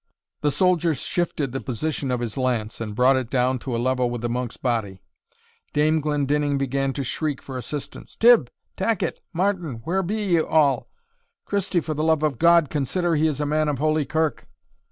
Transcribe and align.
The 0.41 0.49
soldier 0.49 0.95
shifted 0.95 1.51
the 1.51 1.61
position 1.61 2.09
of 2.09 2.21
his 2.21 2.35
lance, 2.35 2.81
and 2.81 2.95
brought 2.95 3.15
it 3.17 3.29
down 3.29 3.59
to 3.59 3.75
a 3.75 3.77
level 3.77 4.09
with 4.09 4.21
the 4.21 4.29
monk's 4.29 4.57
body. 4.57 4.99
Dame 5.73 6.01
Glendinning 6.01 6.57
began 6.57 6.91
to 6.93 7.03
shriek 7.03 7.39
for 7.39 7.55
assistance. 7.55 8.15
"Tibb 8.15 8.49
Tacket! 8.75 9.19
Martin! 9.31 9.81
where 9.83 10.01
be 10.01 10.15
ye 10.23 10.41
all? 10.41 10.89
Christie, 11.45 11.81
for 11.81 11.93
the 11.93 12.03
love 12.03 12.23
of 12.23 12.39
God, 12.39 12.71
consider 12.71 13.13
he 13.13 13.27
is 13.27 13.39
a 13.39 13.45
man 13.45 13.69
of 13.69 13.77
Holy 13.77 14.03
Kirk!" 14.05 14.47